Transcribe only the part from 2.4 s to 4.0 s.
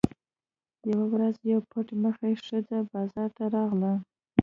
ښځه بازار ته راغله.